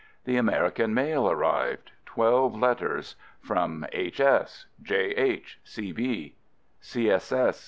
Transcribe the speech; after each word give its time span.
The 0.25 0.35
American 0.35 0.95
mail 0.95 1.29
arrived!— 1.29 1.91
twelve 2.07 2.55
letters— 2.55 3.15
from 3.49 3.85
H. 3.93 4.19
S., 4.19 4.65
J. 4.81 5.13
H. 5.15 5.59